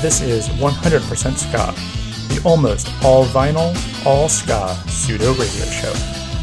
[0.00, 1.74] This is 100% Ska,
[2.32, 3.74] the almost all vinyl,
[4.06, 5.92] all ska pseudo radio show,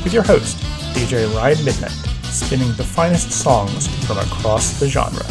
[0.03, 0.57] with your host,
[0.93, 1.91] DJ Ride Midnight,
[2.23, 5.23] spinning the finest songs from across the genre.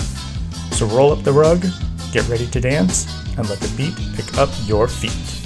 [0.72, 1.66] So roll up the rug,
[2.12, 3.06] get ready to dance,
[3.36, 5.43] and let the beat pick up your feet.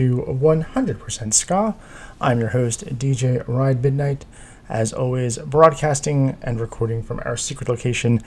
[0.00, 1.74] To 100% Ska.
[2.22, 4.24] I'm your host, DJ Ride Midnight,
[4.66, 8.22] as always, broadcasting and recording from our secret location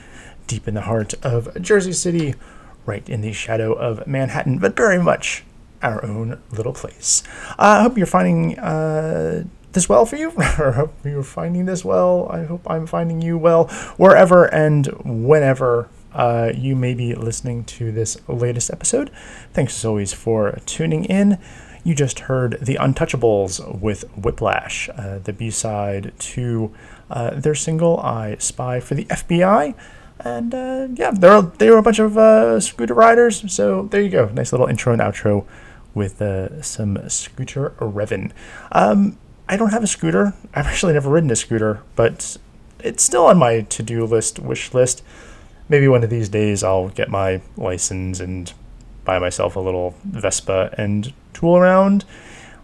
[0.46, 2.36] deep in the heart of Jersey City,
[2.86, 5.42] right in the shadow of Manhattan, but very much
[5.82, 7.24] our own little place.
[7.58, 9.42] Uh, I hope you're finding uh,
[9.72, 10.30] this well for you,
[10.60, 12.28] or hope you're finding this well.
[12.30, 13.64] I hope I'm finding you well
[13.96, 19.10] wherever and whenever uh, you may be listening to this latest episode.
[19.52, 21.38] Thanks as always for tuning in.
[21.82, 26.72] You just heard The Untouchables with Whiplash, uh, the B side to
[27.10, 29.74] uh, their single I Spy for the FBI.
[30.20, 33.52] And uh, yeah, they're, they're a bunch of uh, scooter riders.
[33.52, 34.28] So there you go.
[34.28, 35.44] Nice little intro and outro
[35.92, 38.32] with uh, some scooter revving.
[38.72, 40.32] Um, I don't have a scooter.
[40.54, 42.38] I've actually never ridden a scooter, but
[42.80, 45.02] it's still on my to do list, wish list
[45.68, 48.52] maybe one of these days I'll get my license and
[49.04, 52.04] buy myself a little Vespa and tool around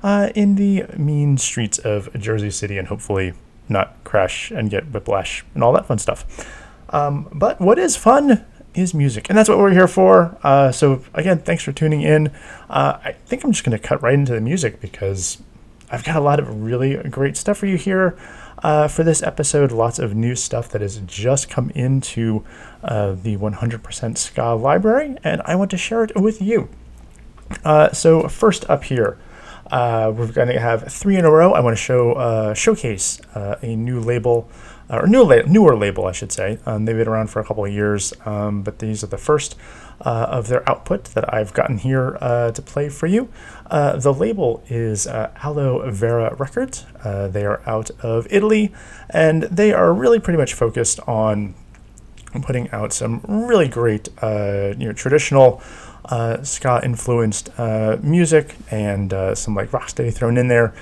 [0.02, 3.34] uh, in the mean streets of Jersey City and hopefully
[3.68, 6.24] not crash and get whiplash and all that fun stuff.
[6.90, 8.44] Um, but what is fun
[8.74, 10.36] is music, and that's what we're here for.
[10.42, 12.28] Uh, so, again, thanks for tuning in.
[12.68, 15.42] Uh, I think I'm just going to cut right into the music because
[15.90, 18.16] I've got a lot of really great stuff for you here.
[18.62, 22.44] Uh, for this episode, lots of new stuff that has just come into
[22.84, 26.68] uh, the 100% Ska library, and I want to share it with you.
[27.64, 29.18] Uh, so, first up here,
[29.70, 31.52] uh, we're going to have three in a row.
[31.52, 34.48] I want to show uh, showcase uh, a new label,
[34.90, 36.58] or new la- newer label, I should say.
[36.66, 39.56] Um, they've been around for a couple of years, um, but these are the first
[40.00, 43.28] uh, of their output that I've gotten here uh, to play for you.
[43.70, 46.86] Uh, the label is uh, Aloe Vera Records.
[47.04, 48.72] Uh, they are out of Italy,
[49.10, 51.54] and they are really pretty much focused on
[52.42, 55.60] putting out some really great, uh, you know, traditional
[56.42, 57.50] ska influenced
[58.02, 60.74] music and some like rocksteady thrown in there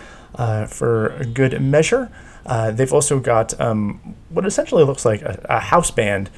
[0.69, 2.11] for a good measure.
[2.47, 6.31] Uh, they've also got um, what essentially looks like a, a house band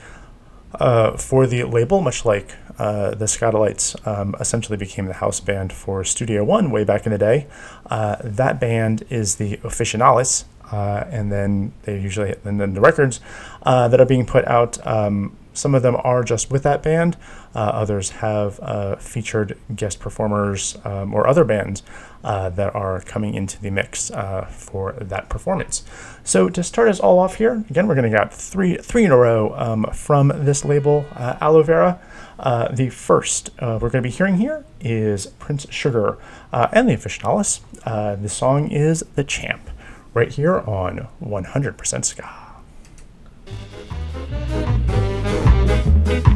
[0.74, 5.72] uh, for the label, much like uh, the Skatalites um, essentially became the house band
[5.72, 7.46] for Studio One way back in the day.
[7.86, 13.20] Uh, that band is the Officinalis, uh, and then they usually and then the records
[13.64, 14.84] uh, that are being put out.
[14.86, 17.16] Um, some of them are just with that band.
[17.54, 21.82] Uh, others have uh, featured guest performers um, or other bands
[22.22, 25.84] uh, that are coming into the mix uh, for that performance.
[26.22, 29.10] So to start us all off here, again, we're going to get three three in
[29.10, 32.00] a row um, from this label, uh, Aloe Vera.
[32.38, 36.18] Uh, the first we're going to be hearing here is Prince Sugar
[36.52, 37.60] and the Officinalis.
[37.84, 39.68] the song is The Champ,
[40.14, 42.50] right here on 100% Ska.
[46.10, 46.26] thank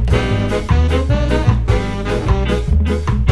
[3.09, 3.24] you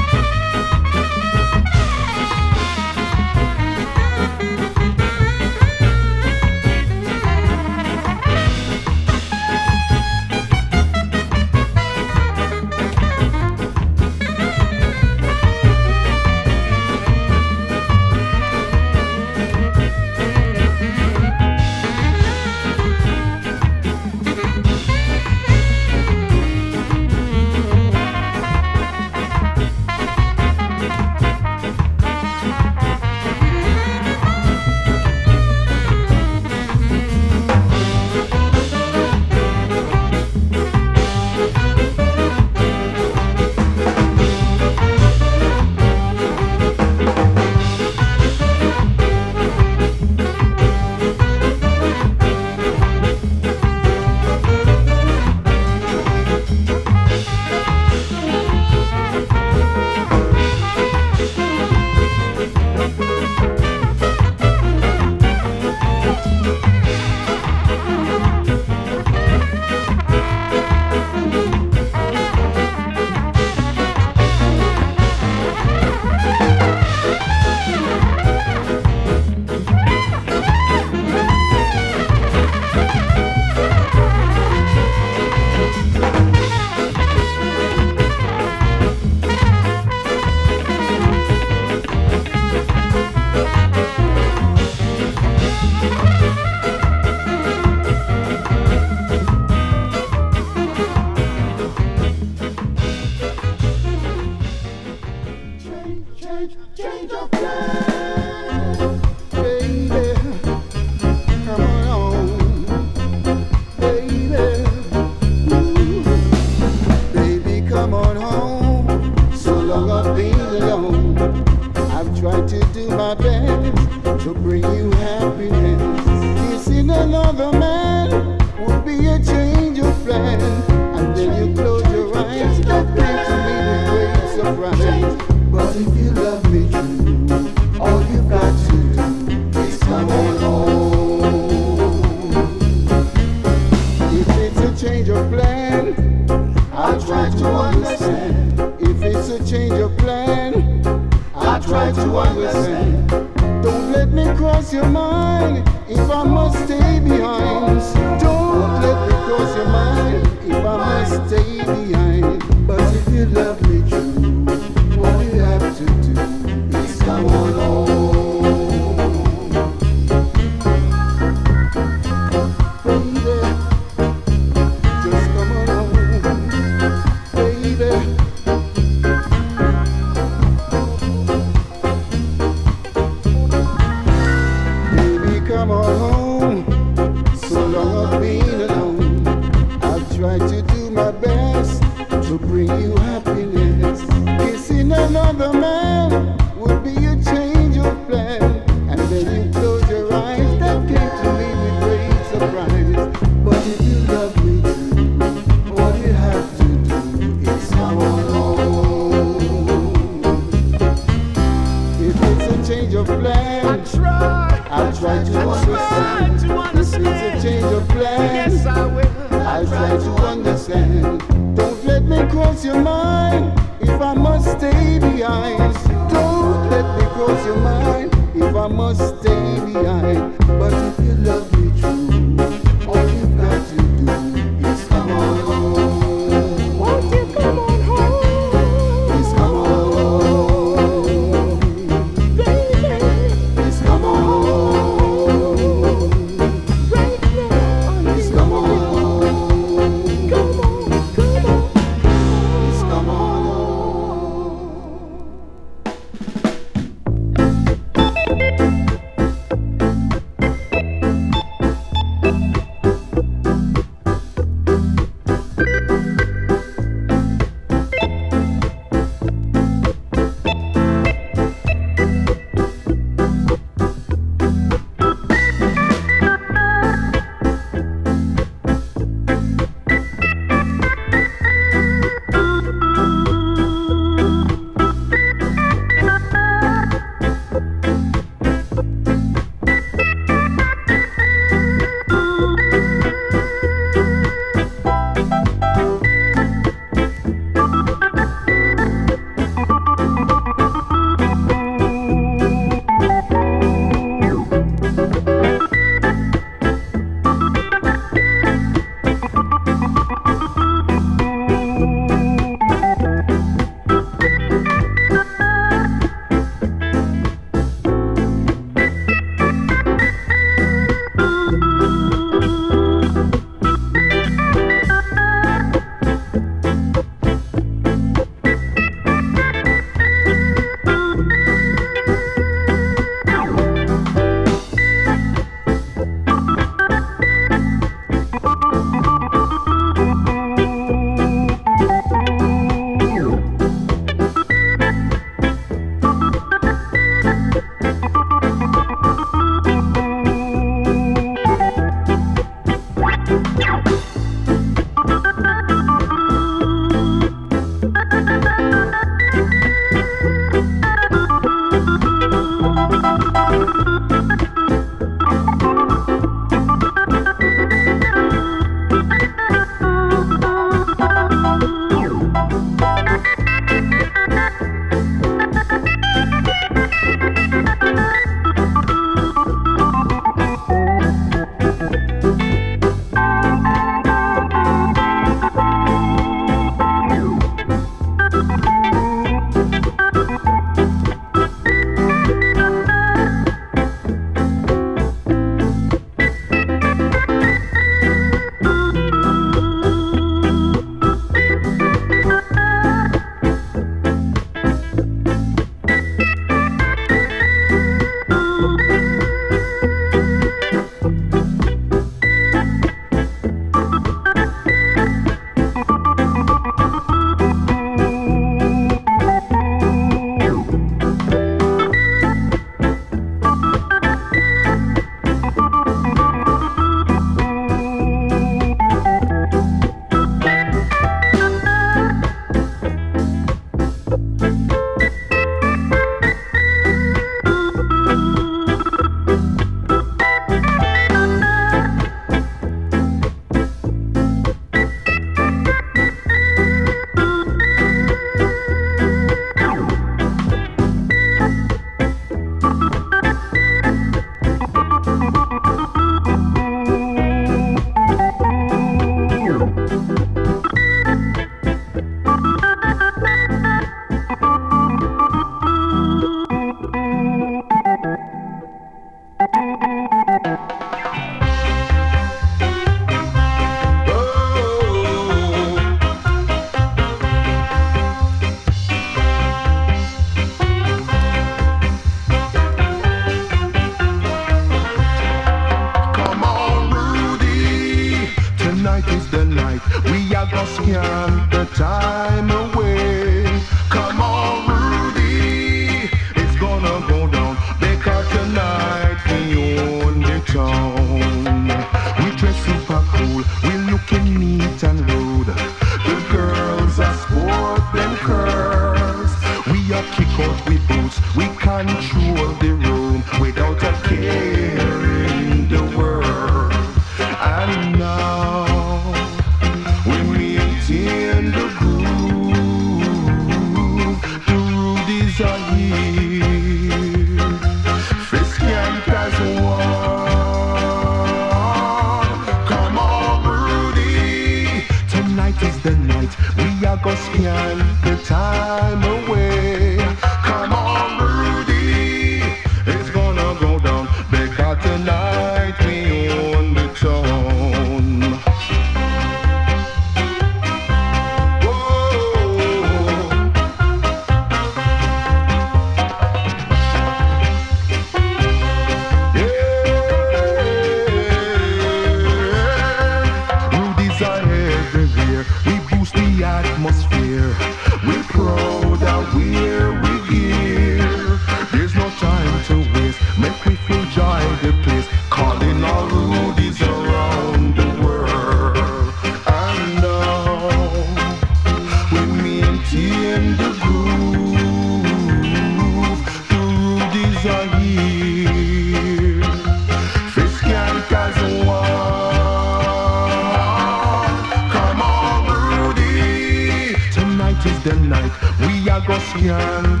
[599.33, 600.00] We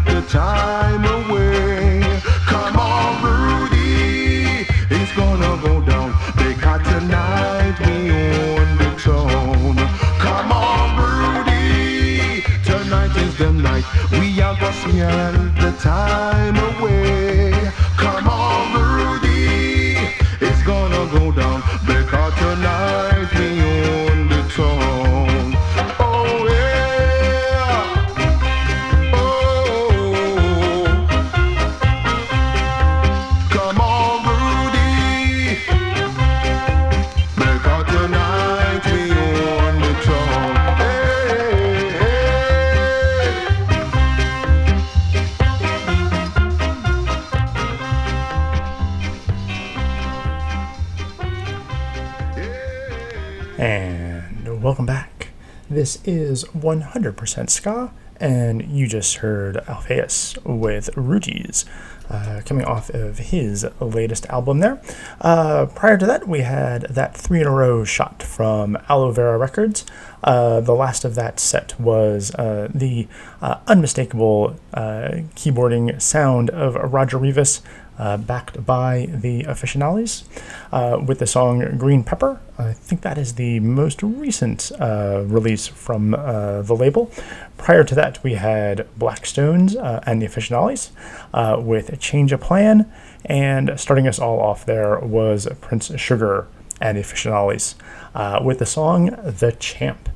[56.61, 61.65] 100% Ska, and you just heard Alpheus with Rugies,
[62.09, 64.81] uh, coming off of his latest album there.
[65.21, 69.37] Uh, prior to that, we had that three in a row shot from Aloe Vera
[69.37, 69.85] Records.
[70.23, 73.07] Uh, the last of that set was uh, the
[73.41, 77.61] uh, unmistakable uh, keyboarding sound of Roger Rivas
[77.97, 80.23] uh, backed by the Officinalis
[80.71, 82.39] uh, with the song Green Pepper.
[82.57, 87.11] I think that is the most recent uh, release from uh, the label.
[87.57, 90.89] Prior to that, we had Blackstones uh, and the Officinalis
[91.33, 92.91] uh, with Change of Plan.
[93.25, 96.47] And starting us all off there was Prince Sugar
[96.79, 97.75] and the
[98.15, 100.09] uh, with the song The Champ.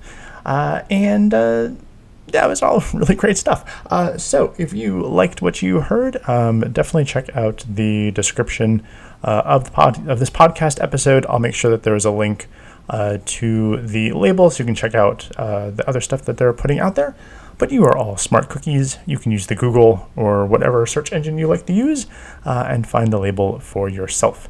[0.44, 1.32] And
[2.36, 3.84] that was all really great stuff.
[3.92, 8.86] Uh, so, if you liked what you heard, um, definitely check out the description
[9.24, 11.26] uh, of the pod of this podcast episode.
[11.28, 12.48] I'll make sure that there is a link
[12.90, 16.54] uh, to the label so you can check out uh, the other stuff that they're
[16.54, 17.16] putting out there.
[17.58, 18.98] But you are all smart cookies.
[19.06, 22.06] You can use the Google or whatever search engine you like to use
[22.46, 24.50] uh, and find the label for yourself.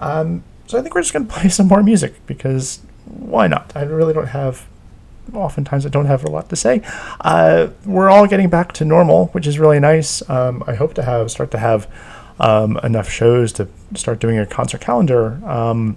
[0.00, 3.72] Um, so I think we're just going to play some more music because why not?
[3.76, 4.66] I really don't have
[5.34, 6.82] oftentimes I don't have a lot to say.
[7.20, 10.28] Uh, we're all getting back to normal, which is really nice.
[10.28, 11.90] Um, I hope to have start to have
[12.38, 15.96] um, enough shows to start doing a concert calendar um,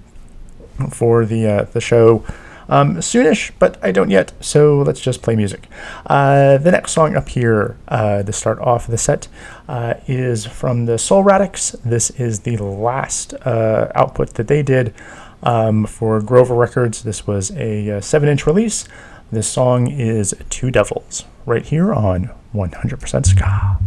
[0.89, 2.23] for the uh, the show
[2.69, 4.31] um, soonish, but I don't yet.
[4.39, 5.67] So let's just play music.
[6.05, 9.27] Uh, the next song up here uh, to start off the set
[9.67, 11.75] uh, is from the Soul Radics.
[11.83, 14.93] This is the last uh, output that they did
[15.41, 17.03] um, for Grover Records.
[17.03, 18.87] This was a uh, seven-inch release.
[19.31, 23.77] This song is Two Devils, right here on 100% Ska.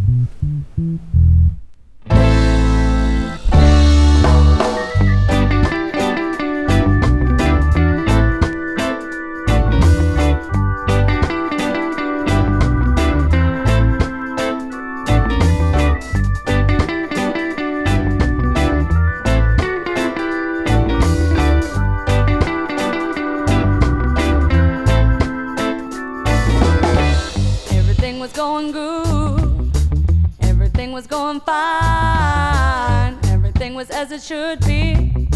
[31.32, 33.18] doing fine.
[33.32, 35.28] Everything was as it should be,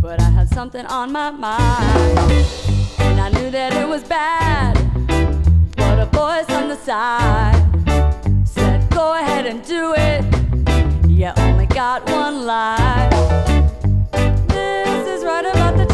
[0.00, 2.18] but I had something on my mind.
[2.98, 4.74] And I knew that it was bad,
[5.76, 7.56] but a voice on the side
[8.46, 10.24] said, Go ahead and do it.
[11.08, 13.10] You only got one life.
[14.48, 15.89] This is right about the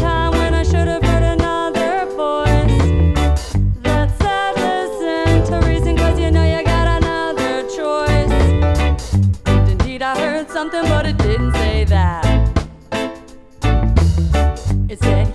[10.57, 12.25] something, but it didn't say that.
[14.89, 15.26] It said.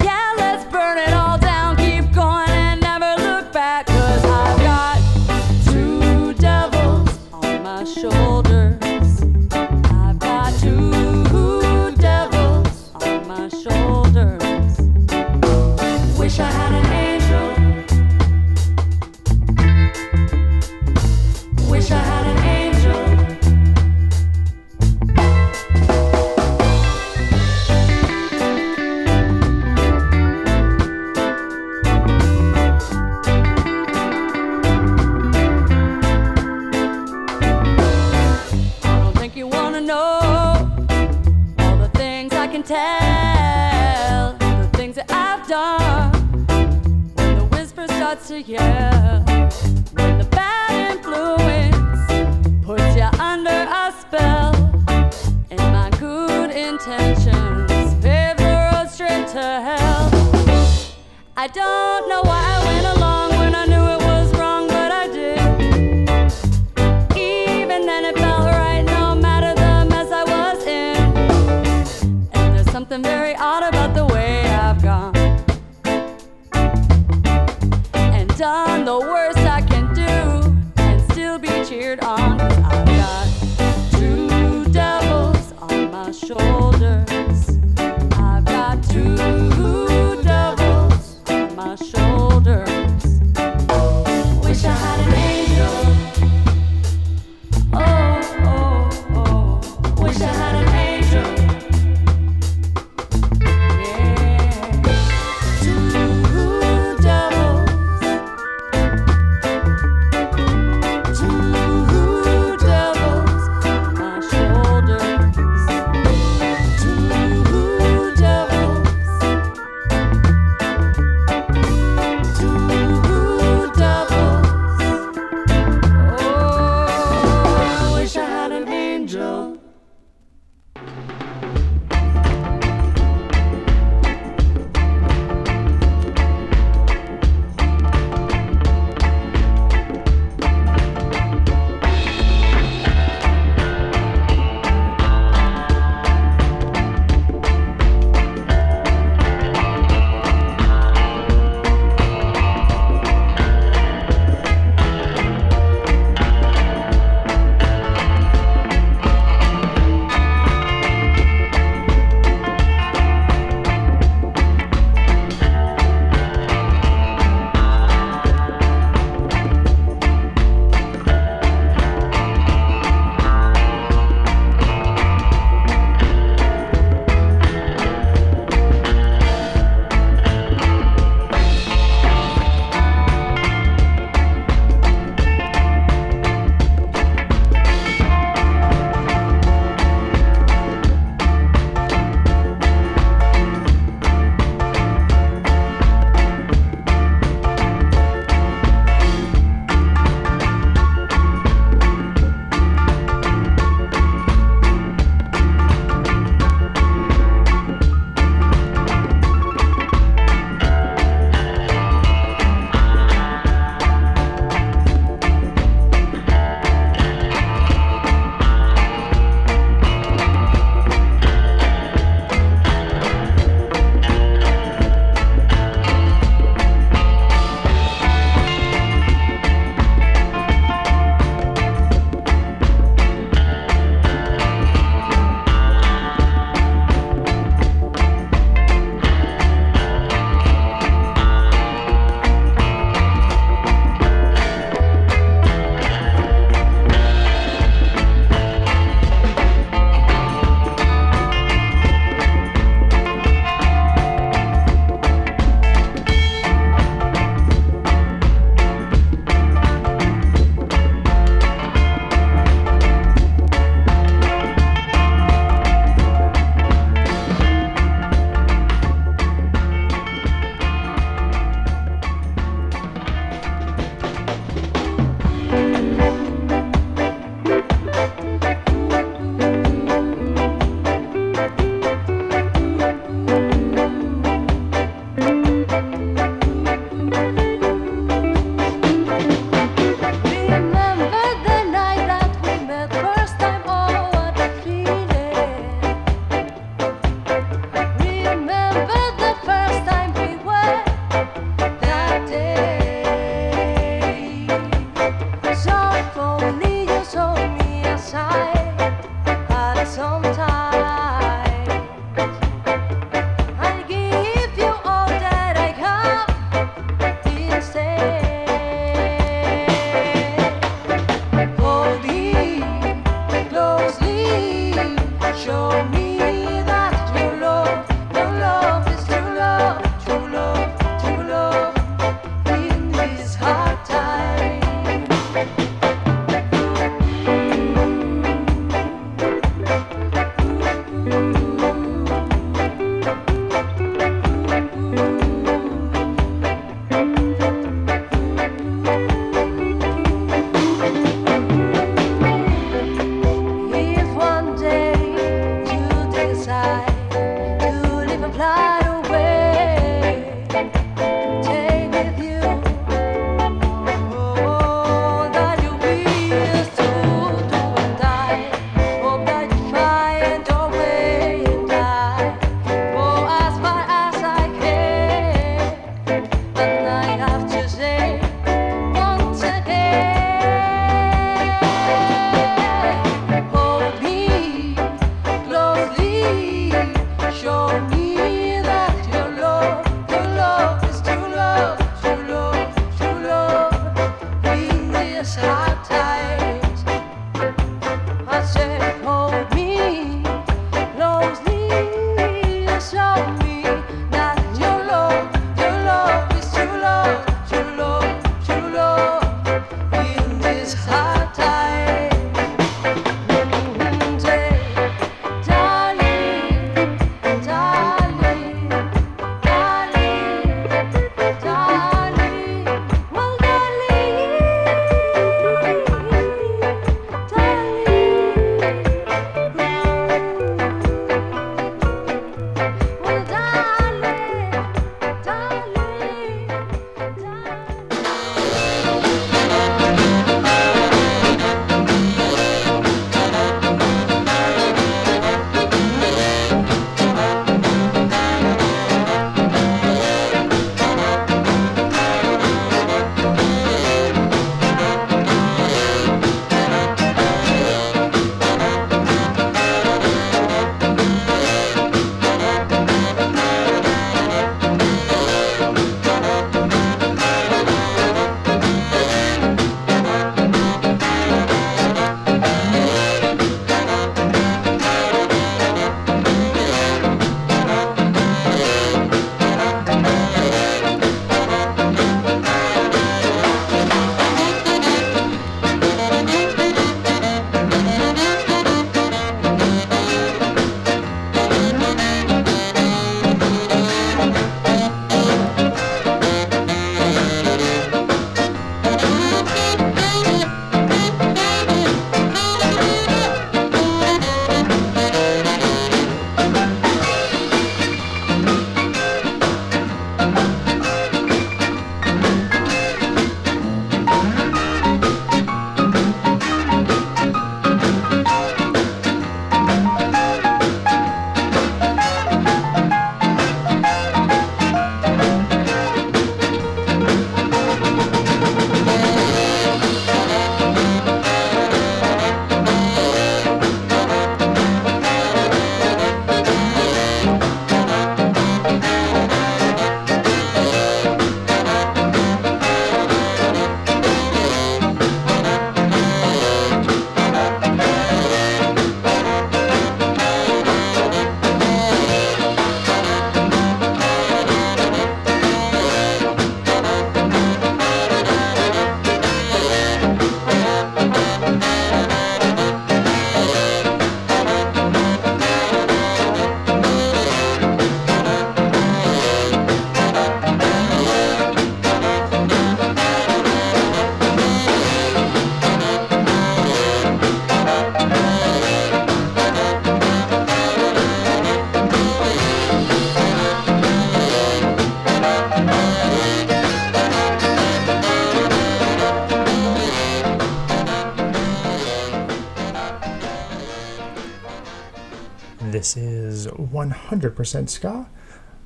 [597.12, 598.06] 100% Ska.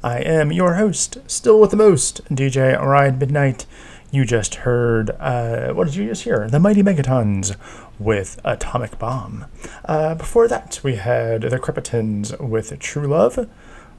[0.04, 3.66] I am your host, still with the most, DJ Ride Midnight.
[4.12, 6.48] You just heard, uh, what did you just hear?
[6.48, 7.56] The Mighty Megatons
[7.98, 9.46] with Atomic Bomb.
[9.84, 13.48] Uh, before that, we had the Crepitons with True Love.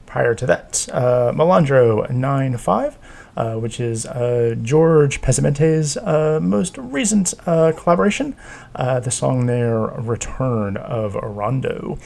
[0.06, 2.94] Prior to that, uh, Melandro 9-5,
[3.36, 8.34] uh, which is uh, George Pesamente's uh, most recent uh, collaboration.
[8.74, 11.98] Uh, the song there, Return of Rondo.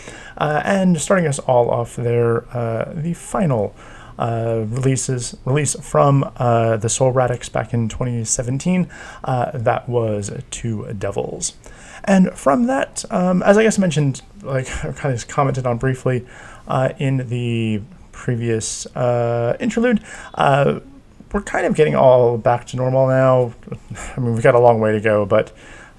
[0.43, 3.73] Uh, and starting us all off there, uh, the final
[4.19, 8.89] uh, releases release from uh, the Soul Radics back in 2017.
[9.23, 11.55] Uh, that was Two Devils.
[12.03, 15.79] And from that, um, as I guess I mentioned, like I kind of commented on
[15.79, 16.27] briefly
[16.67, 18.85] uh, in the previous
[19.61, 20.03] interlude,
[20.37, 23.55] we're kind of getting all back to normal now.
[24.17, 25.53] I mean, we've got a long way to go, but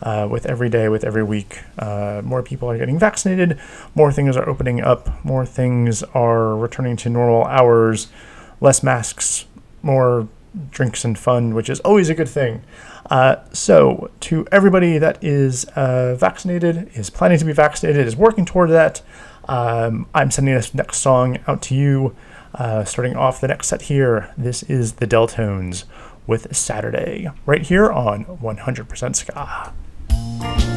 [0.04, 3.60] uh, with every day, with every week, uh, more people are getting vaccinated,
[3.96, 8.10] more things are opening up, more things are returning to normal hours,
[8.60, 9.46] less masks,
[9.82, 10.28] more
[10.70, 12.62] drinks and fun, which is always a good thing.
[13.10, 18.46] Uh, so, to everybody that is uh, vaccinated, is planning to be vaccinated, is working
[18.46, 19.02] toward that,
[19.48, 22.16] um, I'm sending this next song out to you.
[22.54, 25.86] Uh, starting off the next set here, this is the Deltones
[26.28, 29.74] with Saturday, right here on 100% Ska.
[30.44, 30.73] Do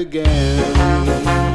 [0.00, 1.45] again.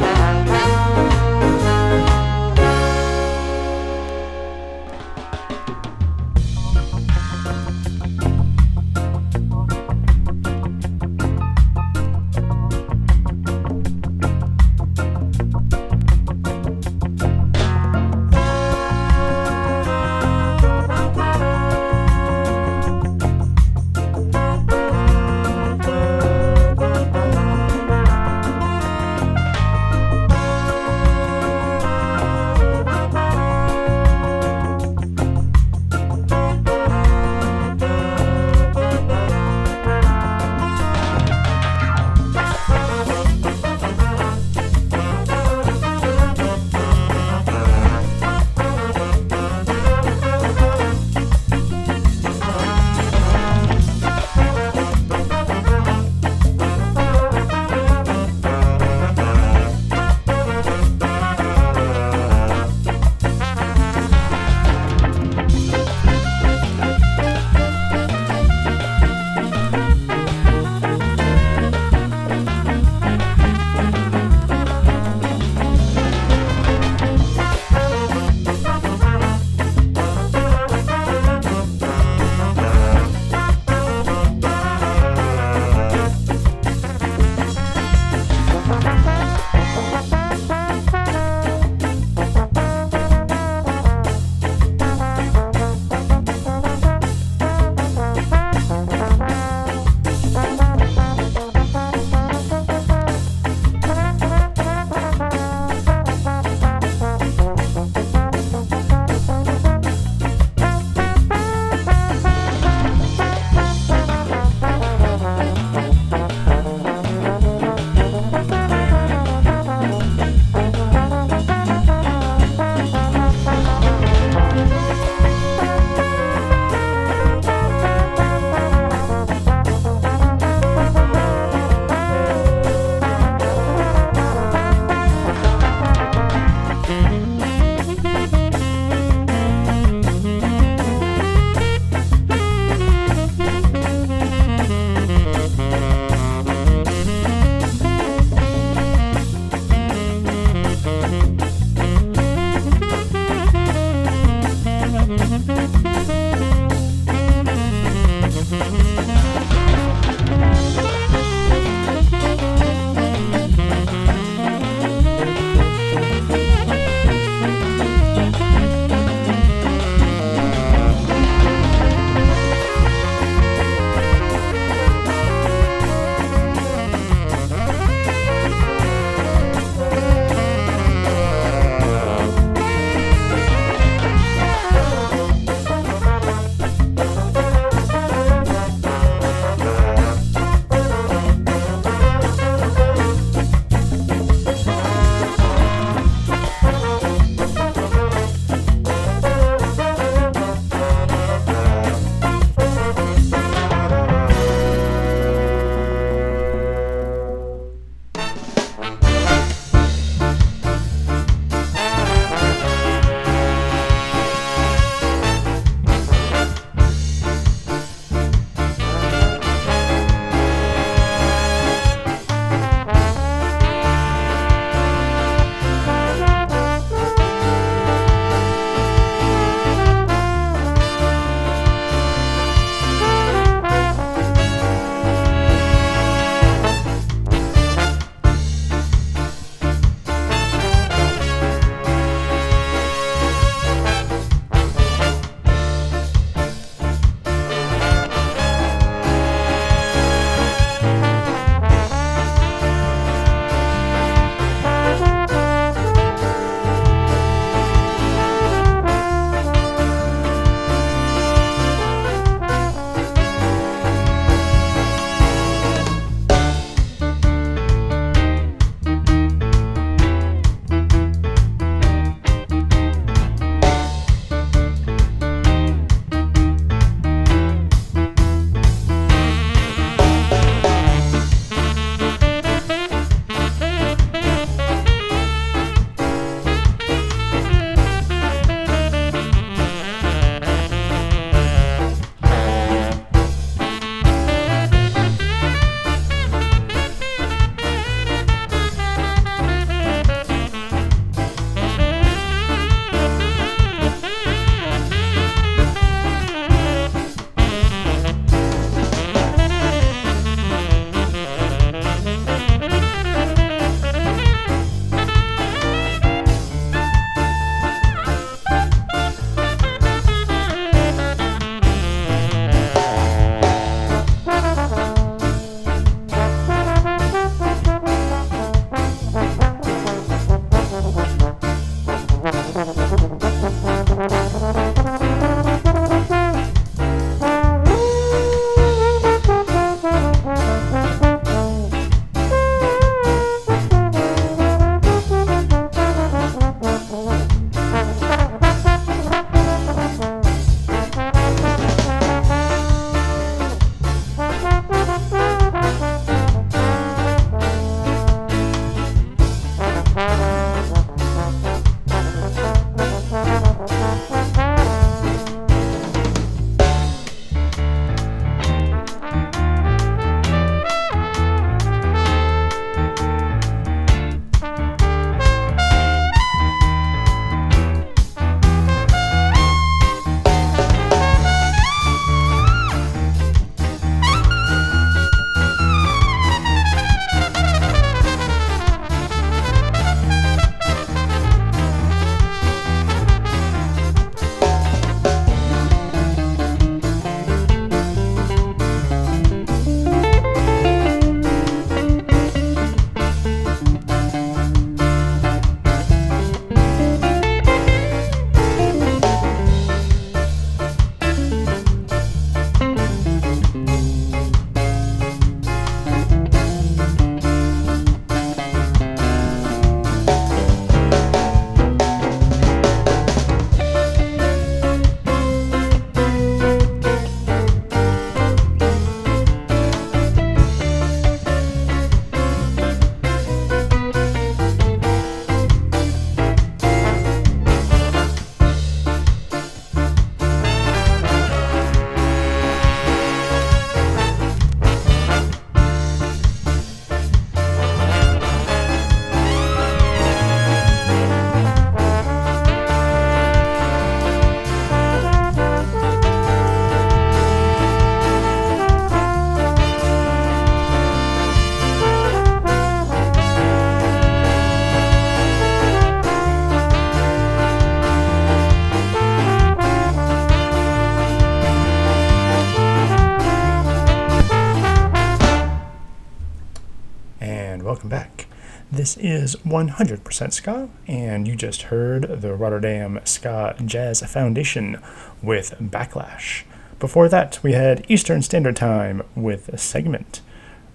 [479.01, 484.81] Is 100% Ska, and you just heard the Rotterdam Ska Jazz Foundation
[485.21, 486.43] with Backlash.
[486.79, 490.21] Before that, we had Eastern Standard Time with a segment.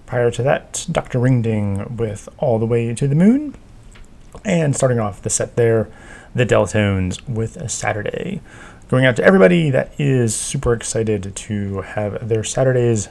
[0.06, 1.18] Prior to that, Dr.
[1.18, 3.54] Ringding with All the Way to the Moon.
[4.44, 5.88] And starting off the set there,
[6.34, 8.40] the Deltones with a Saturday.
[8.88, 13.08] Going out to everybody that is super excited to have their Saturdays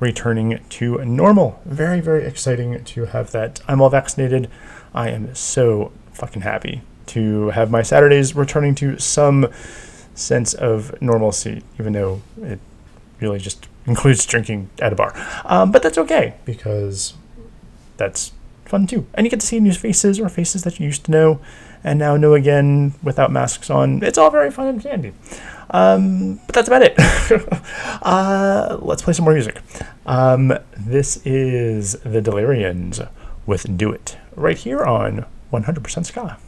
[0.00, 1.60] returning to normal.
[1.64, 3.60] Very, very exciting to have that.
[3.68, 4.50] I'm all vaccinated.
[4.94, 9.48] I am so fucking happy to have my Saturdays returning to some
[10.14, 12.60] sense of normalcy, even though it
[13.20, 15.12] really just includes drinking at a bar.
[15.44, 17.14] Um, but that's okay because
[17.96, 18.32] that's
[18.64, 19.06] fun too.
[19.14, 21.40] And you get to see new faces or faces that you used to know
[21.84, 24.02] and now know again without masks on.
[24.02, 25.12] It's all very fun and dandy.
[25.70, 26.94] Um, but that's about it.
[28.02, 29.60] uh, let's play some more music.
[30.06, 33.08] Um, this is the Delirians
[33.46, 36.38] with Do It right here on 100% Ska.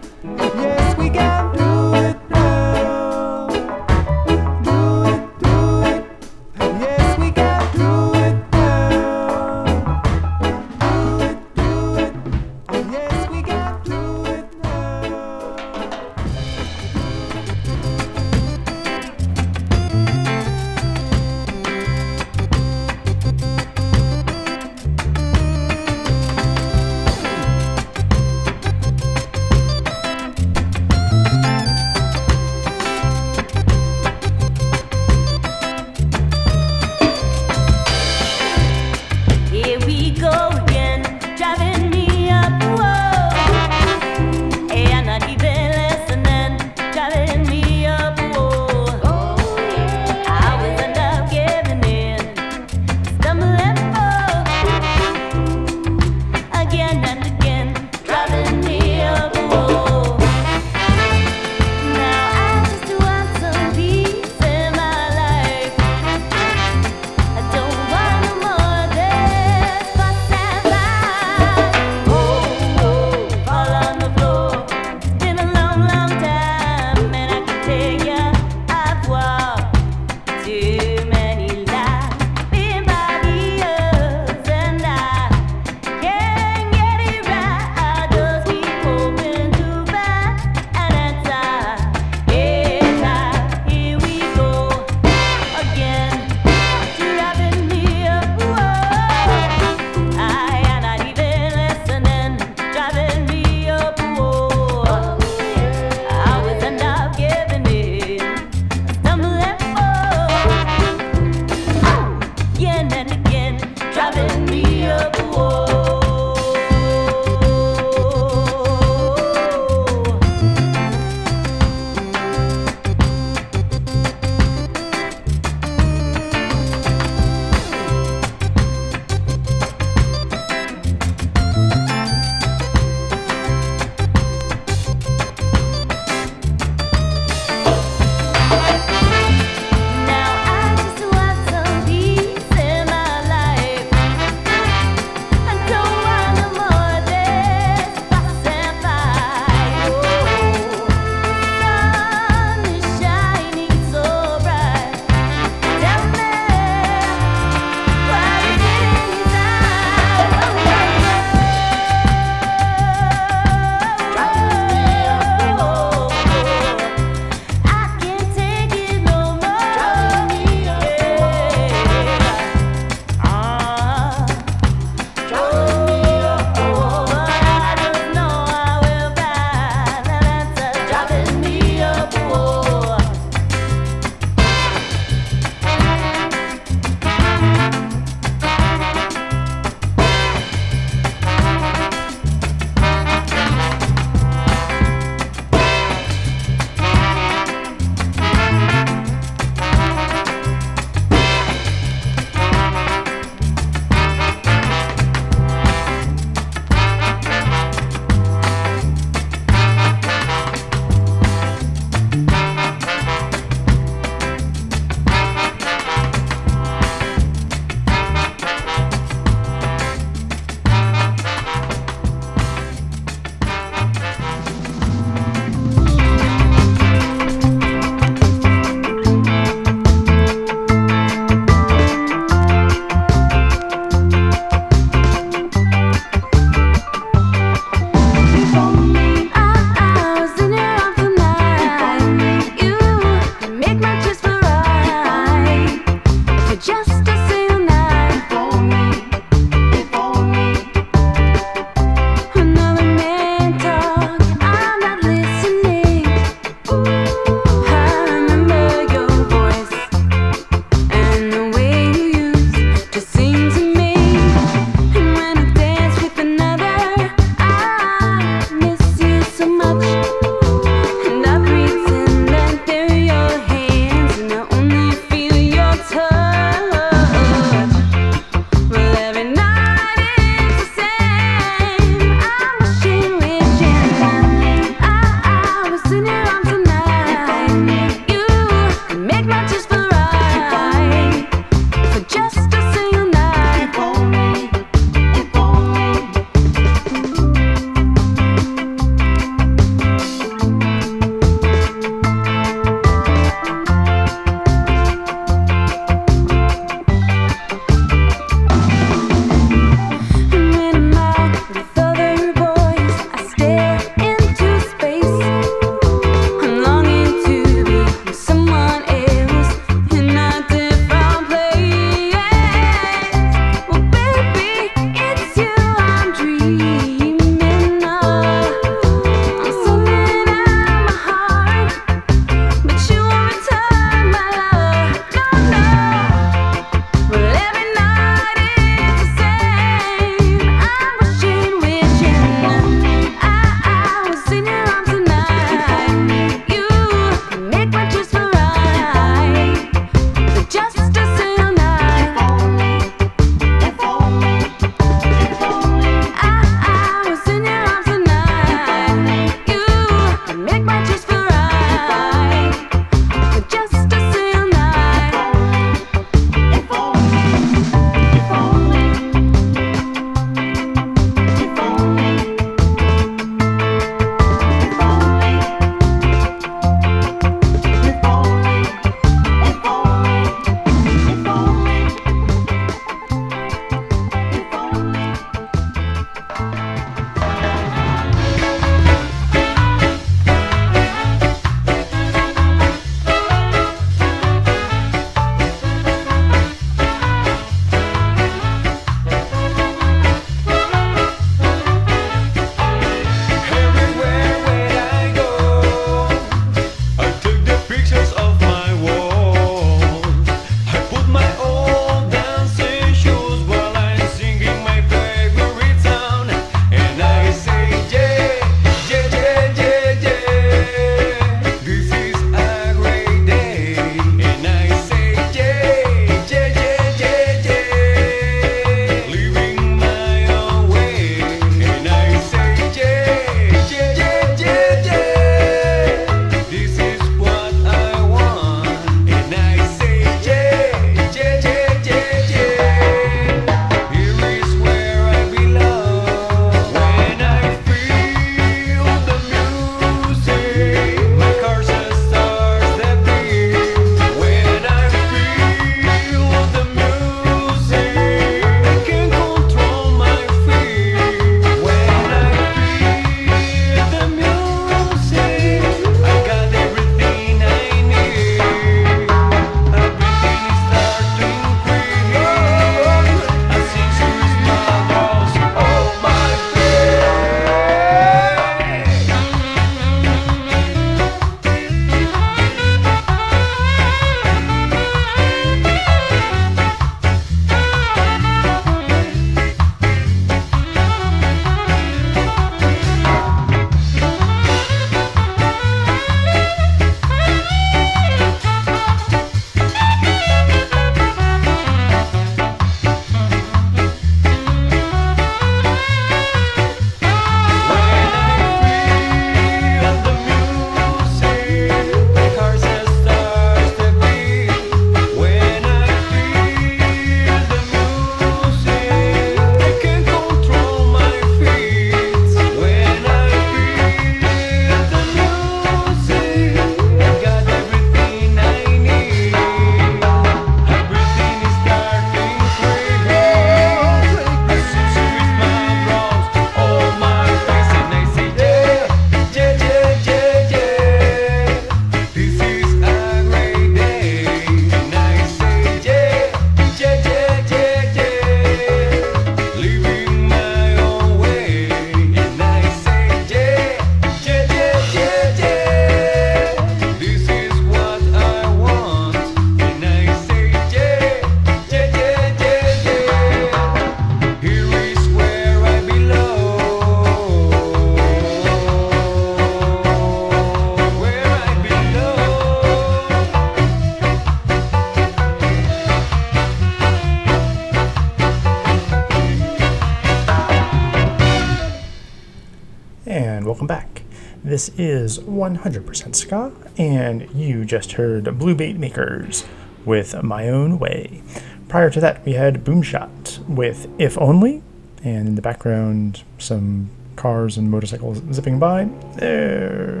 [584.78, 589.44] Is 100% Ska, and you just heard Blue Bait Makers
[589.84, 591.22] with My Own Way.
[591.68, 594.62] Prior to that, we had Boomshot with If Only,
[595.02, 598.88] and in the background, some cars and motorcycles zipping by.
[599.16, 600.00] There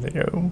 [0.00, 0.50] they go.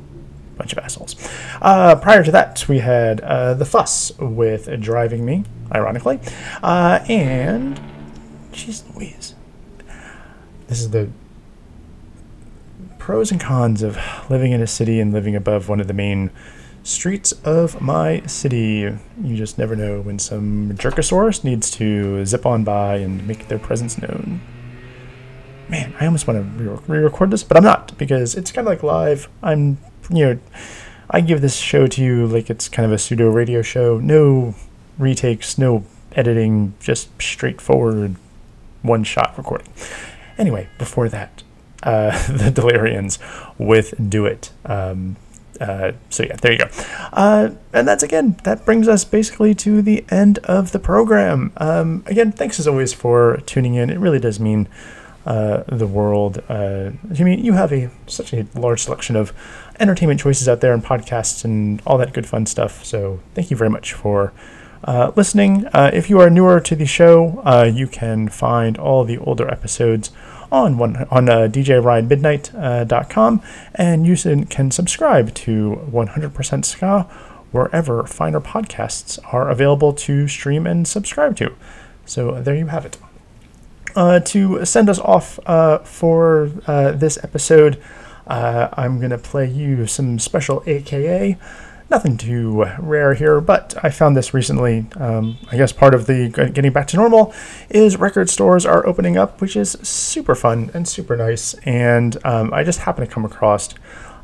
[0.56, 1.16] Bunch of assholes.
[1.60, 5.44] Uh, prior to that, we had uh, The Fuss with Driving Me,
[5.74, 6.20] ironically.
[6.62, 7.80] Uh, and.
[8.52, 9.34] Jeez Louise.
[10.68, 11.10] This is the
[13.06, 13.96] pros and cons of
[14.28, 16.28] living in a city and living above one of the main
[16.82, 18.92] streets of my city.
[19.22, 23.60] You just never know when some jerkosaurus needs to zip on by and make their
[23.60, 24.40] presence known.
[25.68, 28.72] Man, I almost want to re record this, but I'm not because it's kind of
[28.72, 29.28] like live.
[29.40, 29.78] I'm,
[30.10, 30.38] you know,
[31.08, 34.00] I give this show to you like it's kind of a pseudo radio show.
[34.00, 34.56] No
[34.98, 35.84] retakes, no
[36.16, 38.16] editing, just straightforward
[38.82, 39.68] one shot recording.
[40.38, 41.44] Anyway, before that,
[41.82, 43.18] uh, the Delirians
[43.58, 44.50] with Do It.
[44.64, 45.16] Um,
[45.60, 46.68] uh, so yeah, there you go.
[47.12, 51.52] Uh, and that's again, that brings us basically to the end of the program.
[51.56, 53.90] Um, again, thanks as always for tuning in.
[53.90, 54.68] It really does mean
[55.24, 56.42] uh, the world.
[56.48, 59.32] Uh, I mean, you have a such a large selection of
[59.80, 62.84] entertainment choices out there and podcasts and all that good fun stuff.
[62.84, 64.32] So thank you very much for
[64.84, 65.66] uh, listening.
[65.68, 70.12] Uh, if you are newer to the show, you can find all the older episodes
[70.56, 73.42] on one on uh, DJRideMidnight.com,
[73.74, 77.02] and you can- subscribe to 100% Ska
[77.52, 81.54] wherever finer podcasts are available to stream and subscribe to.
[82.04, 82.98] So there you have it.
[83.94, 87.82] Uh, to send us off uh, for uh, this episode,
[88.26, 91.38] uh, I'm going to play you some special AKA.
[91.88, 94.86] Nothing too rare here, but I found this recently.
[94.96, 97.32] Um, I guess part of the getting back to normal
[97.70, 101.54] is record stores are opening up, which is super fun and super nice.
[101.64, 103.72] And um, I just happened to come across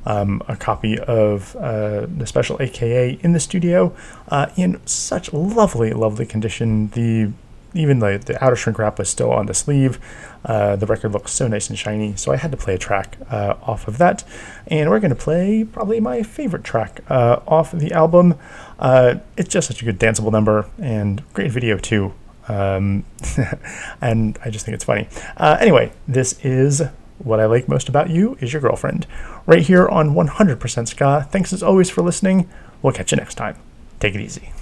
[0.04, 3.94] um, a copy of uh, the special AKA in the studio
[4.26, 6.88] uh, in such lovely, lovely condition.
[6.88, 7.32] The
[7.74, 9.98] even the, the outer shrink wrap was still on the sleeve.
[10.44, 13.16] Uh, the record looks so nice and shiny, so I had to play a track
[13.30, 14.24] uh, off of that.
[14.66, 18.34] And we're going to play probably my favorite track uh, off the album.
[18.78, 22.12] Uh, it's just such a good danceable number and great video, too.
[22.48, 23.04] Um,
[24.00, 25.08] and I just think it's funny.
[25.36, 26.82] Uh, anyway, this is
[27.18, 29.06] What I Like Most About You Is Your Girlfriend,
[29.46, 31.28] right here on 100% Ska.
[31.30, 32.48] Thanks as always for listening.
[32.82, 33.56] We'll catch you next time.
[34.00, 34.52] Take it easy.